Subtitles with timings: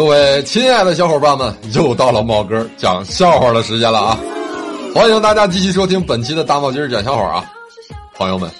[0.00, 4.18] 各位亲爱的小伙伴们，又到了猫哥讲笑话的时间了啊！
[4.94, 7.44] 欢迎大家继续收听本期的大帽今讲笑话啊！
[8.14, 8.50] 朋友们，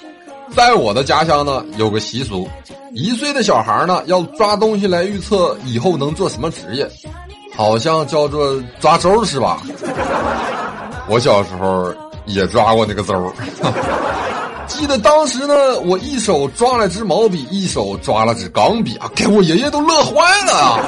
[0.55, 2.47] 在我的家乡呢，有个习俗，
[2.93, 6.87] 一岁的小孩呢要抓东西来预测以后能做什么职业，
[7.57, 9.63] 好像叫做抓周是吧？
[11.07, 11.91] 我小时候
[12.27, 13.33] 也抓过那个周。
[14.71, 20.13] 记得当时呢，我一手抓了支毛笔，一手抓了支钢笔啊，给我爷爷都乐坏
[20.45, 20.79] 了啊！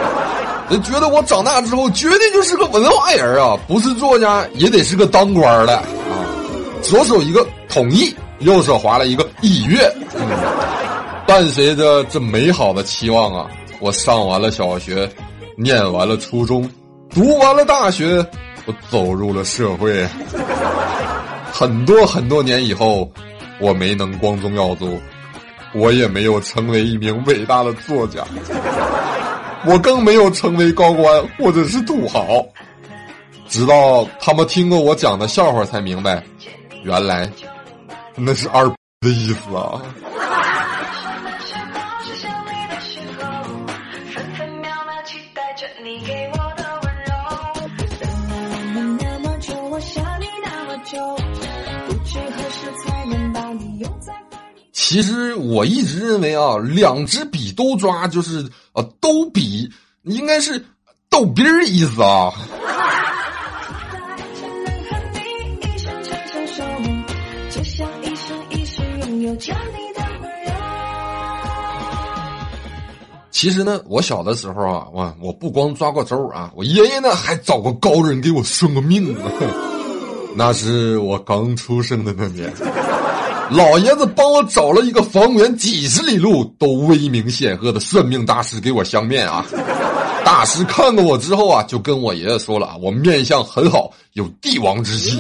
[0.83, 5.83] 觉得我长大之后绝对就是个文化人啊，不是作家也得是个当官的啊！
[6.81, 9.93] 左手一个统一，右手划了一个一月。
[11.27, 13.47] 伴随着这美好的期望啊，
[13.79, 15.07] 我上完了小学，
[15.57, 16.67] 念完了初中，
[17.13, 18.25] 读完了大学，
[18.65, 20.07] 我走入了社会。
[21.51, 23.11] 很多很多年以后。
[23.63, 25.01] 我没能光宗耀祖，
[25.73, 28.21] 我也没有成为一名伟大的作家，
[29.65, 32.45] 我更没有成为高官或者是土豪。
[33.47, 36.21] 直到他们听过我讲的笑话，才明白，
[36.83, 37.31] 原来
[38.15, 38.67] 那是二
[38.99, 39.81] 的意思啊。
[54.93, 59.67] 其实我一直认为啊，两支笔都抓就是啊，都比
[60.03, 60.63] 应该是
[61.09, 62.31] 逗逼儿意思啊。
[73.31, 79.21] 其实呢，我小的时候啊，我我不光抓过周啊，我爷爷呢还找过高人给我算过命呢。
[80.37, 82.53] 那是我刚出生的那年。
[83.51, 89.45] 老爷子帮我找了一个方圆几十里路都威名显赫的算命大师给我相面啊！
[90.25, 95.19] 大师看过我之后啊，就跟我爷爷说了我面相很好，有帝王之气。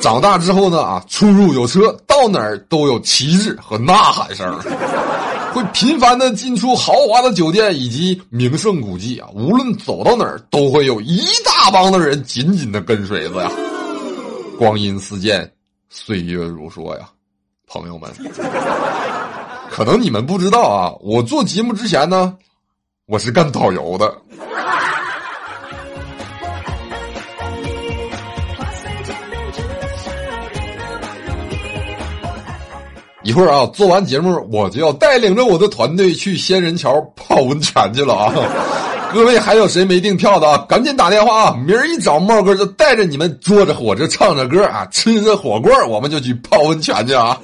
[0.00, 4.58] 长大之后呢啊，出入有车，到哪儿都有旗帜和呐喊声，
[5.52, 9.28] 会频繁的进出豪华的酒店以及名胜古迹啊。
[9.34, 13.50] 无论走到哪儿，都会有一大帮的人紧紧的跟随着呀。
[14.58, 15.50] 光阴似箭，
[15.88, 17.08] 岁月如梭呀。
[17.72, 18.10] 朋友们，
[19.70, 22.34] 可能你们不知道啊，我做节目之前呢，
[23.06, 24.12] 我是干导游的。
[33.22, 38.34] 一会儿啊，做完节目我就要带领着我的团队去仙人桥泡温泉去了啊。
[39.12, 40.64] 各位还有谁没订票的啊？
[40.68, 41.56] 赶紧打电话啊！
[41.66, 47.38] 明儿一早茂哥就带着你们坐着火车唱着歌啊，吃着火锅，我们就去泡温泉去啊！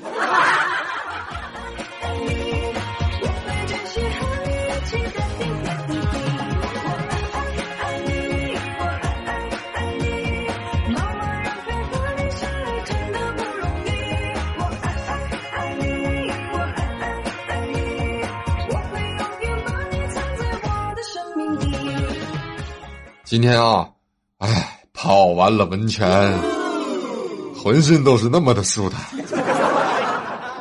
[23.36, 23.86] 今天啊，
[24.38, 26.08] 哎，泡完了温泉，
[27.62, 28.98] 浑身都是那么的舒坦。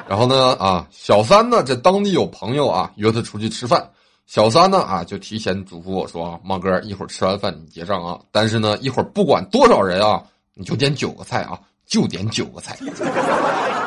[0.10, 3.90] 然后呢，啊，小三呢在当地有朋友啊，约他出去吃饭。
[4.28, 8.20] 小三呢啊，就提前嘱咐我说啊，猫哥，一会儿吃完饭你结账啊。
[8.30, 10.22] 但是呢，一会儿不管多少人啊，
[10.54, 11.58] 你就点九个菜啊，
[11.88, 12.78] 就点九个菜。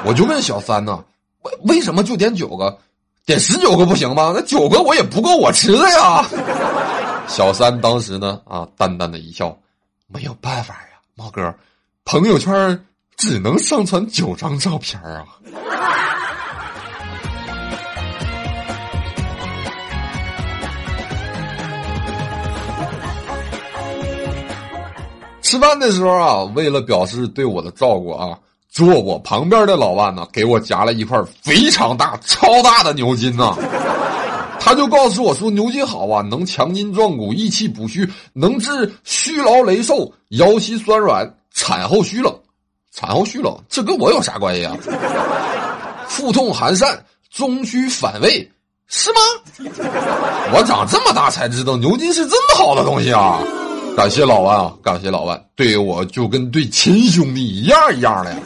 [0.06, 1.05] 我就问小三呢，
[1.43, 2.78] 为为什么就点九个？
[3.26, 4.32] 点十九个不行吗？
[4.34, 6.25] 那九个我也不够我吃的呀。
[7.28, 9.56] 小三当时呢，啊，淡淡的一笑，
[10.08, 11.54] 没有办法呀，猫哥，
[12.04, 12.84] 朋友圈
[13.16, 15.24] 只能上传九张照片啊。
[25.42, 28.38] 吃饭的时候啊，为了表示对我的照顾啊，
[28.69, 33.56] 坐我旁边的老万呢，给我夹了一块非常大、超大的牛筋呐。
[34.60, 42.34] 他就告诉我说：“牛筋好啊，能强筋壮骨、益气补虚，能治虚劳羸瘦、腰膝酸软、产后虚冷。
[42.93, 44.76] 产后虚冷，这跟我有啥关系啊？
[46.08, 46.99] 腹痛寒疝、
[47.31, 48.50] 中虚反胃，
[48.88, 49.20] 是吗？
[50.52, 53.40] 我长这么大才知道牛筋是这么好的东西啊！
[53.96, 58.38] 感谢老万啊，感谢老万，对我就跟对亲兄弟一样一样的呀。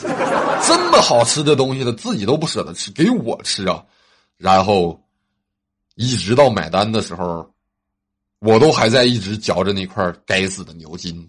[0.67, 3.83] 这么好吃的东西，他自己都不舍得吃，给我吃啊，
[4.37, 4.99] 然后。”
[5.97, 7.47] 一直到买单的时候，
[8.41, 11.29] 我都还在一直嚼着那块该死的牛筋。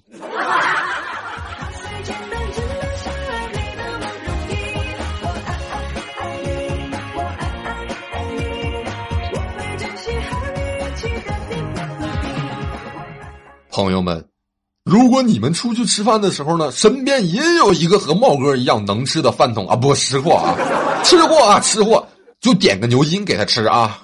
[13.70, 14.24] 朋友们，
[14.86, 20.56] 如果你们出去吃饭的时候呢，身边也有一个和茂哥一样能吃的饭桶啊，不吃货啊，
[21.04, 22.08] 吃货啊，吃货，
[22.40, 24.00] 就点个牛筋给他吃啊。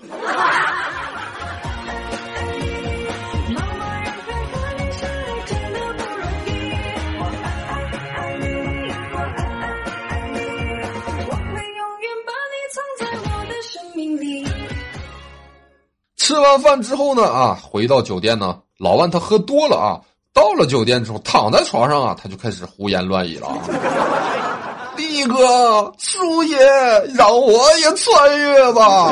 [16.30, 20.00] 吃完饭之后呢，啊，回到酒店呢，老万他喝多了啊，
[20.32, 23.48] 到了酒店之后，躺在床上啊，他就开始胡言乱语了。
[23.48, 23.58] 啊。
[24.96, 26.56] 力哥，叔爷，
[27.16, 29.12] 让我也穿越吧！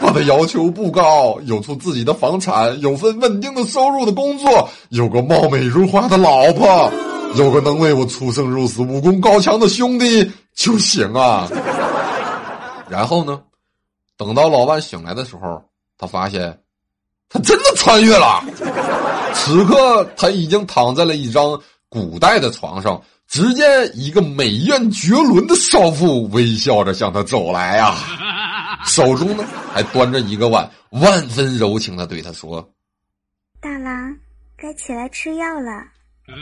[0.00, 6.90] 我的要求不高，有处自己的房产，有份稳定的收入的工作，有个貌美如花的老婆，
[7.34, 11.46] 有个能为我出生入死、武功高强的兄弟就行啊。
[12.88, 13.38] 然后呢，
[14.16, 15.62] 等到老万醒来的时候。
[16.02, 16.60] 他发现，
[17.28, 18.42] 他真的穿越了。
[19.32, 21.56] 此刻，他已经躺在了一张
[21.88, 23.00] 古代的床上。
[23.28, 27.96] 只见一个美艳绝伦的少妇微笑着向他走来啊，
[28.84, 32.68] 手中呢还端着一个碗，万分柔情的对他说
[33.58, 34.14] ：“大郎，
[34.54, 35.82] 该起来吃药了。”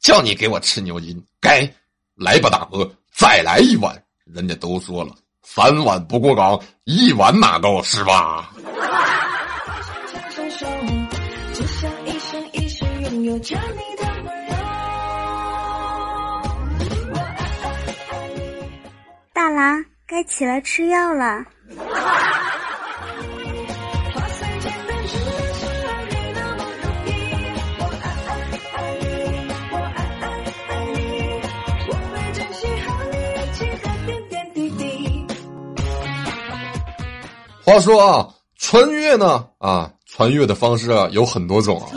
[0.00, 1.60] 叫你给我吃牛筋，该
[2.16, 2.90] 来吧，大哥。
[3.16, 5.10] 再来一碗，人家都说了，
[5.42, 8.50] 三碗不过岗，一碗哪够是吧？
[19.32, 21.42] 大郎，该起来吃药了。
[37.66, 41.90] 话说啊，穿越呢啊，穿越的方式啊有很多种啊，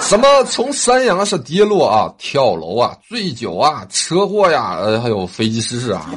[0.00, 6.10] 什么从山崖上跌落啊、跳楼啊、醉酒啊、车祸呀，呃，还有飞机失事啊，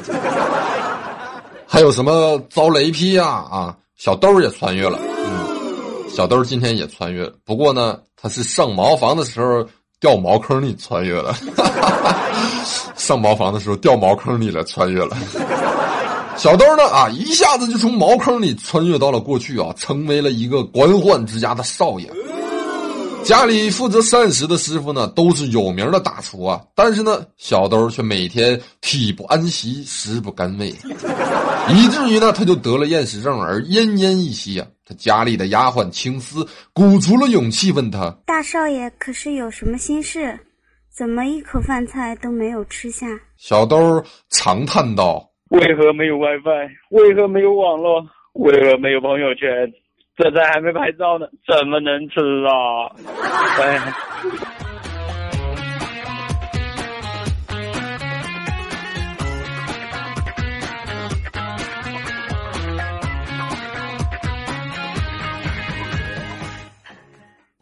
[1.67, 9.63] 还有什么遭雷劈啊啊，小豆也穿越了，嗯，小豆今天也穿越了，不过呢，他是上茅房的时候
[9.99, 11.35] 掉茅坑里穿越了，
[12.97, 15.15] 上茅房的时候掉茅坑里了，穿越了。
[16.37, 22.07] 小兜呢啊，一下子就从茅坑里穿越到了过去啊，成为了一个官宦之家的少爷。
[23.23, 26.61] 家里负责膳食的师傅呢，都是有名的大厨啊。
[26.75, 30.69] 但是呢，小兜却每天体不安息，食不甘味，
[31.69, 34.67] 以至于呢，他就得了厌食症而奄奄一息啊。
[34.85, 40.39] 他家里的丫鬟青丝鼓足了勇气问他：“大少爷可是有什么心事？
[40.95, 43.07] 怎么一口饭菜都没有吃下？”
[43.37, 45.27] 小兜长叹道。
[45.49, 46.69] 为何没有 WiFi？
[46.89, 48.05] 为何没有网络？
[48.33, 49.71] 为何没有朋友圈？
[50.17, 52.89] 这菜还没拍照呢，怎么能吃啊？
[53.61, 53.93] 哎，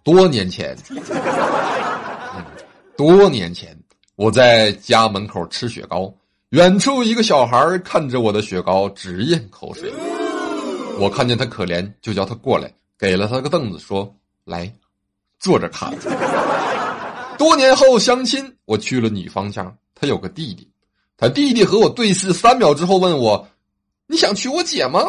[0.04, 0.76] 多年前，
[2.98, 3.76] 多年前，
[4.16, 6.14] 我在家门口吃雪糕。
[6.52, 9.92] 远处一个小孩看着我的雪糕直咽口水，
[11.00, 14.72] 我看见他可怜，就叫他过来，给了他个凳子，说：“来，
[15.40, 15.92] 坐着看。
[17.38, 20.70] ”多年后相亲，我去了女方家，他有个弟弟，
[21.18, 23.48] 他弟弟和我对视三秒之后问我
[24.06, 25.02] ：“你想娶我姐吗？”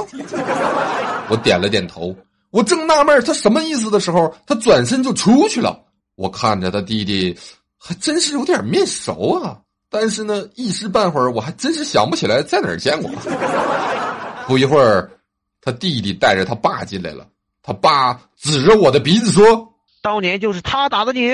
[1.28, 2.16] 我点了点头。
[2.50, 5.85] 我正纳闷他什么意思的时候，他转身就出去了。
[6.14, 7.38] 我看着他弟弟，
[7.76, 9.61] 还真是有点面熟啊。
[9.99, 13.11] 但是呢，一时半会儿我还真是想不起来在哪儿见过。
[14.47, 15.11] 不一会儿，
[15.62, 17.26] 他弟弟带着他爸进来了，
[17.62, 19.67] 他爸指着我的鼻子说
[20.03, 21.33] ：“当年就是他打的你。”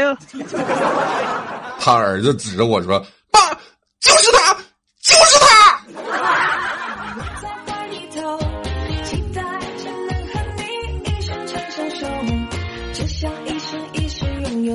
[1.80, 3.40] 他儿子指着我说：“爸，
[4.00, 4.54] 就是他，
[5.02, 5.80] 就是他。”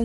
[0.00, 0.04] 我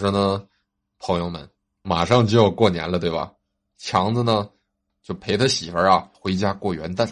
[0.00, 0.42] 说呢，
[0.98, 1.46] 朋友们，
[1.82, 3.30] 马上就要过年了，对吧？
[3.76, 4.48] 强子呢，
[5.02, 7.06] 就陪他媳妇儿啊回家过元旦。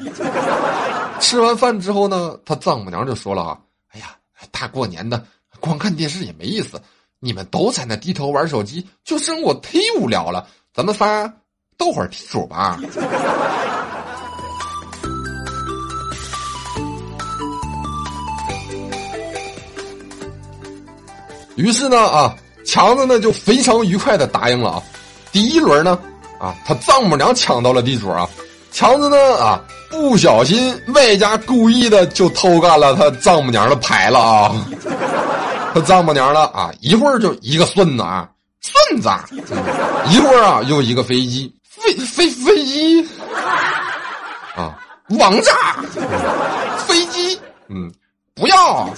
[1.21, 3.61] 吃完饭之后呢，他丈母娘就说了啊
[3.93, 4.17] ：“哎呀，
[4.51, 5.23] 大过年的，
[5.61, 6.81] 光看电视也没意思，
[7.19, 10.49] 你们都在那低头玩手机，就剩我忒无聊了。
[10.73, 11.31] 咱们仨
[11.77, 12.81] 斗会儿地主吧。
[21.57, 22.37] 于是呢，啊，
[22.69, 24.83] 强子呢就非常愉快的答应了啊。
[25.33, 25.99] 第一轮呢，
[26.39, 28.29] 啊，他丈母娘抢到了地主啊，
[28.71, 29.59] 强子呢，啊，
[29.89, 34.67] 不小心外加故意的就偷干了他丈母娘的牌了啊。
[35.73, 38.29] 他丈母娘了啊，一会儿就一个顺子啊，
[38.61, 39.09] 顺子，
[40.11, 43.09] 一会儿啊又一个飞机，飞飞飞机，
[44.55, 44.79] 啊，
[45.19, 45.53] 王炸，
[46.87, 47.91] 飞机，嗯，
[48.35, 48.91] 不要。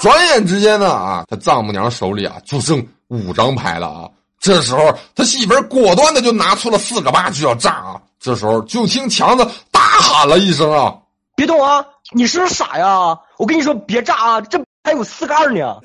[0.00, 4.08] 转眼之间呢，啊，他丈母娘手里啊就剩五张牌了啊。
[4.40, 8.00] 这时候他媳妇儿果断的就拿出了四个八就要炸啊。
[8.20, 10.94] 这时候就听强子大喊了一声啊
[11.36, 11.84] ：“别动啊！
[12.12, 13.18] 你是不是傻呀？
[13.36, 14.40] 我跟你说别炸啊！
[14.40, 15.76] 这还有四个二呢。”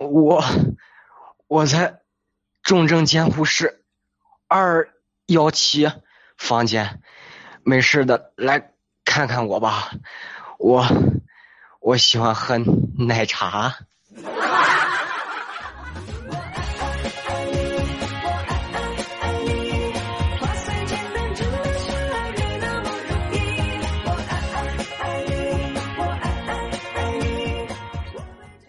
[0.00, 0.42] 我，
[1.46, 2.00] 我在
[2.62, 3.84] 重症监护室
[4.48, 4.88] 二
[5.26, 5.92] 幺七
[6.38, 7.02] 房间，
[7.64, 8.72] 没事的来
[9.04, 9.90] 看看我吧。
[10.58, 10.86] 我
[11.80, 12.56] 我喜欢喝
[12.96, 13.76] 奶茶。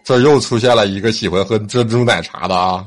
[0.04, 2.84] 这又出现了一个喜欢喝珍珠奶茶的啊！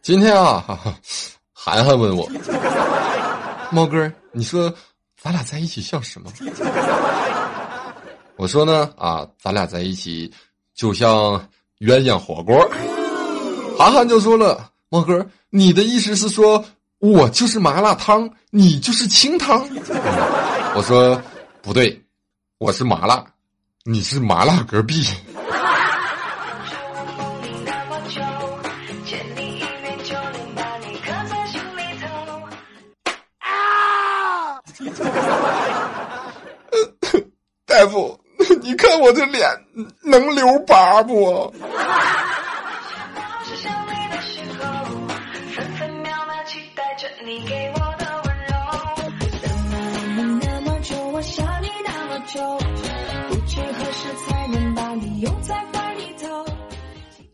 [0.00, 0.64] 今天啊，
[1.52, 2.28] 涵涵问我，
[3.70, 4.72] 猫哥，你说
[5.20, 6.32] 咱俩在一起像什么？
[8.36, 10.32] 我说呢，啊，咱俩在一起
[10.74, 11.08] 就像
[11.80, 12.56] 鸳鸯火锅。
[13.78, 16.64] 涵涵就说了：“猫哥，你的意思是说
[16.98, 19.60] 我就是麻辣烫，你就是清汤？”
[20.74, 21.20] 我说
[21.62, 22.02] ：“不对，
[22.58, 23.24] 我是麻辣，
[23.84, 25.04] 你是麻辣隔壁。
[37.66, 38.21] ”大夫。
[38.72, 39.46] 你看我这脸
[40.02, 41.52] 能留疤不？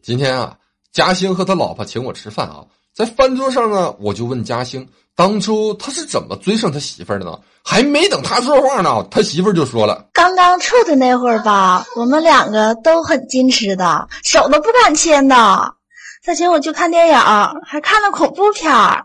[0.02, 0.58] 今天啊，
[0.90, 4.88] 嘉兴和他老婆请我吃饭啊，在饭桌上呢，我就问嘉兴。
[5.18, 7.36] 当初他是怎么追上他媳妇儿的呢？
[7.64, 15.74] 还没等他说话呢，他媳妇儿就说了：“刚刚处的那会儿吧，我们两个都很矜持的，手都不敢牵的。
[16.22, 17.18] 再请我去看电影，
[17.66, 19.04] 还看了恐怖片儿。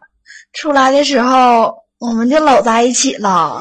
[0.53, 3.59] 出来的时候，我们就搂在一起了。”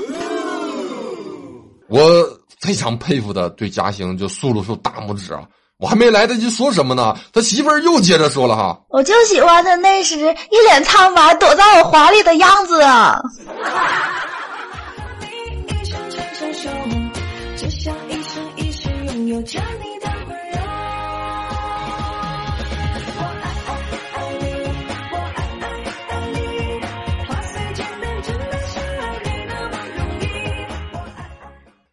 [1.89, 5.43] 我非常佩服的对嘉兴就竖了竖大拇指啊。
[5.83, 12.81] 我还没来得及说什么呢，他媳妇儿又接着说了哈，我就喜欢他那时一脸苍白躲在我怀里的样子。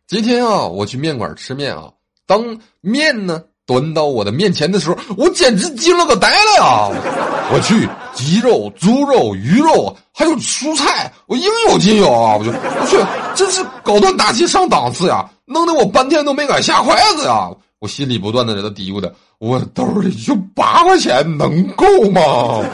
[0.06, 1.90] 今天啊，我去面馆吃面啊，
[2.28, 3.42] 当面呢。
[3.70, 6.90] 端到我的面前的时候，我简直惊了个呆了呀！
[7.54, 12.36] 我去，鸡肉、猪肉、鱼肉，还有蔬菜，我应有尽有啊！
[12.36, 12.98] 我就我去，
[13.36, 15.24] 真是高端大气上档次呀！
[15.46, 17.48] 弄得我半天都没敢下筷子呀！
[17.78, 22.66] 我心里不断的在那嘀咕的，我兜里就八块钱，能够吗？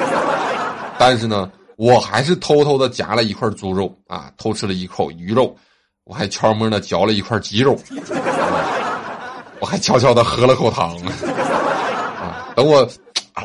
[0.98, 5.54] 但是呢，我还是偷偷的夹了一块猪肉啊，偷吃了一口鱼肉，
[6.06, 7.78] 我还悄摸的嚼了一块鸡肉。
[9.66, 10.96] 我还悄悄的喝了口汤，
[12.22, 12.54] 啊！
[12.56, 12.88] 等我，
[13.34, 13.42] 啊！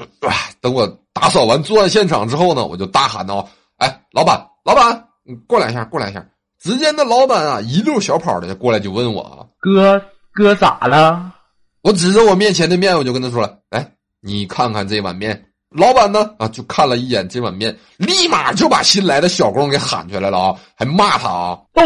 [0.60, 3.48] 等我打扫完作案现场之后呢，我就大喊道
[3.80, 6.22] ：“哎，老板，老板，你过来一下，过来一下！”
[6.60, 9.98] 只见那老板啊，一溜小跑的过来就问我：“啊，哥，
[10.34, 11.32] 哥咋了？”
[11.80, 15.42] 我指着我面前的面，我就跟他说了：“哎，你看看这碗面。”
[15.74, 21.80] 老板呢，啊，就看了一眼这碗面，立马就把新来的小工给喊出来了啊，还骂他啊：“都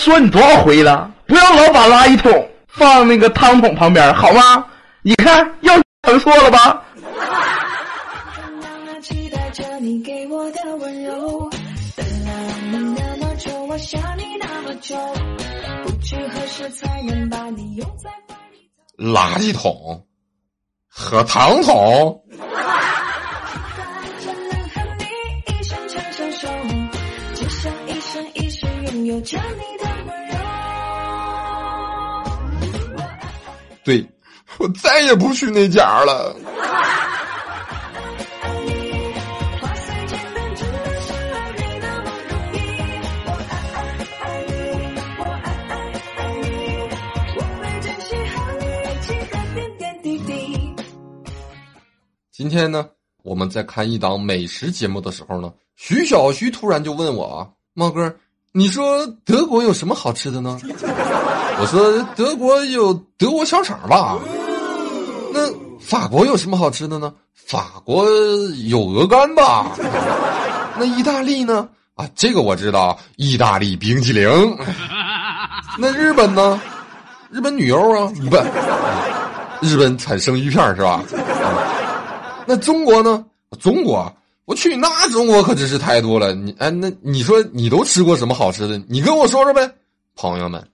[0.00, 2.30] 说你多少回了，不让老板拉一桶。”
[2.72, 4.66] 放那个汤桶旁边好吗？
[5.02, 5.72] 你看又
[6.02, 6.84] 整错了吧？
[18.98, 20.06] 垃圾桶
[20.86, 22.22] 和糖桶。
[34.60, 36.36] 我再也不去那家了。
[52.30, 52.86] 今天呢，
[53.22, 58.14] 我们在看一档美食节目的时候呢，徐小徐突然就问我啊，猫哥，
[58.52, 60.60] 你说德国有什么好吃的呢？
[60.62, 64.18] 我说德国有德国香肠吧。
[65.80, 67.12] 那法国有什么好吃的呢？
[67.34, 68.04] 法国
[68.68, 69.72] 有鹅肝吧。
[70.78, 71.68] 那意大利呢？
[71.94, 74.28] 啊，这个我知道，意大利冰淇淋。
[75.78, 76.60] 那日本呢？
[77.30, 78.36] 日本女优啊，不，
[79.66, 81.02] 日本产生鱼片是吧？
[82.46, 83.24] 那中国呢？
[83.60, 84.12] 中国，
[84.46, 86.32] 我去，那中国可真是太多了。
[86.34, 88.80] 你哎，那你说你都吃过什么好吃的？
[88.88, 89.70] 你跟我说说呗，
[90.16, 90.64] 朋友们。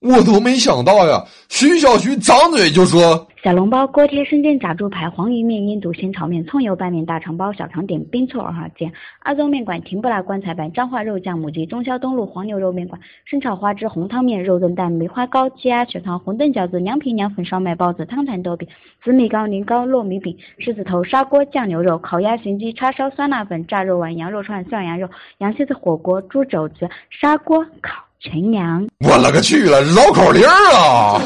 [0.00, 1.24] 我都没想到呀！
[1.48, 18.66] 徐小徐张嘴就说：“小笼包、锅贴、生煎、炸猪排、黄鱼面、印度鲜炒面、葱油拌面、大肠包、小肠点、冰醋二号煎、阿宗面馆、甜不辣棺材板、彰化肉酱母鸡、中消东路黄牛肉面馆、生炒花枝、红汤面、肉炖蛋、梅花糕、鸡鸭血汤、馄饨饺子、凉皮、凉粉、烧麦包子、汤坛豆饼、
[19.04, 31.20] 紫米糕、年糕、糯米饼、狮子头、砂锅酱牛肉、烤鸭、咸鸡、叉烧、酸辣粉、炸肉丸、羊肉串、涮羊肉、羊蝎子火锅、猪肘子、砂锅烤。”全羊，我勒个去了，绕口令啊！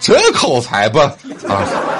[0.00, 1.12] 这口才不啊，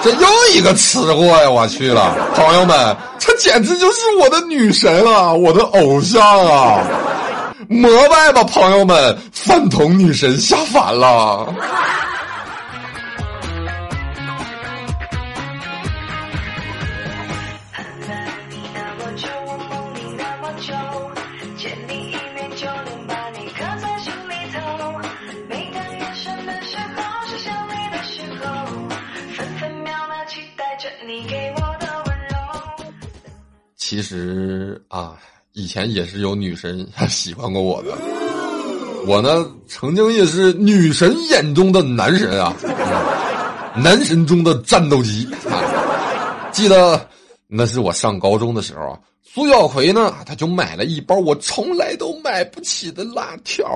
[0.02, 1.48] 这又一个吃货呀！
[1.48, 6.80] 我去了，朋友们，这简直就是我的女神啊，我的偶像啊！
[7.68, 11.46] 膜拜吧，朋友们，饭桶女神下凡了。
[33.76, 35.16] 其实啊，
[35.52, 37.88] 以前也是有女神喜欢过我的。
[39.06, 42.54] 我呢，曾经也是女神眼中的男神啊，
[43.74, 46.50] 男神中的战斗机啊。
[46.52, 47.08] 记得
[47.48, 53.66] 那是我上高中的时候啊，苏小葵呢，他就买了一包我从来都买不起的辣条，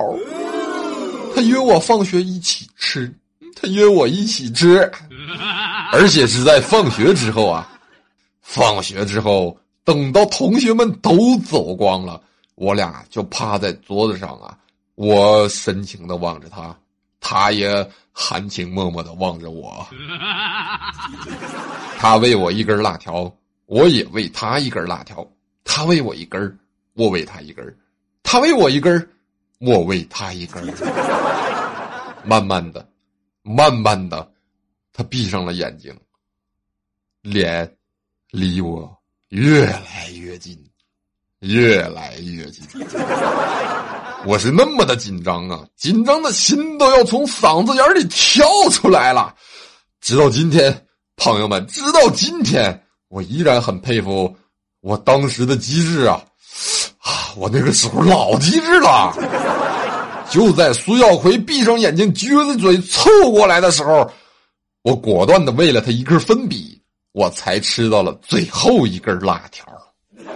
[1.35, 3.13] 他约我放学一起吃，
[3.59, 4.89] 他约我一起吃，
[5.91, 7.67] 而且是在放学之后啊，
[8.41, 9.57] 放学之后。
[9.83, 12.19] 等到同学们都走光了，
[12.55, 14.57] 我俩就趴在桌子上啊，
[14.95, 16.75] 我深情的望着他，
[17.21, 19.85] 他也含情脉脉的望着我。
[21.99, 23.31] 他喂我一根辣条，
[23.67, 25.23] 我也喂他一根辣条。
[25.63, 26.57] 他喂我一根
[26.95, 27.77] 我喂他一根
[28.23, 29.07] 他喂我一根
[29.59, 30.63] 我喂他一根
[32.25, 32.83] 慢慢的，
[33.43, 34.27] 慢慢的，
[34.95, 35.93] 他闭上了眼睛，
[37.21, 37.69] 脸
[38.31, 38.95] 离我。
[39.29, 40.57] 越来越近，
[41.39, 42.63] 越来越近，
[44.25, 49.35] 我是那么的紧张啊，紧张的心都要从嗓子眼里跳出来了。
[49.99, 50.85] 直到今天，
[51.17, 54.33] 朋友们，直到今天，我依然很佩服
[54.79, 56.23] 我当时的机智啊！
[56.99, 59.13] 啊，我那个时候老机智了。
[60.29, 64.09] 就在苏耀奎闭上眼睛、撅着嘴凑过来的时候，
[64.85, 66.79] 我果断的喂了他一根粉笔。
[67.11, 69.65] 我才吃到了最后一根辣条。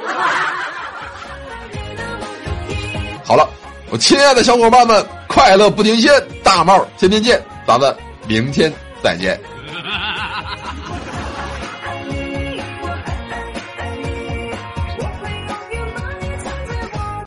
[3.25, 3.45] 好了，
[3.91, 6.09] 我亲爱的小伙伴们，快乐不停歇，
[6.41, 7.93] 大帽天天见，咱们
[8.27, 8.71] 明天
[9.03, 9.37] 再见。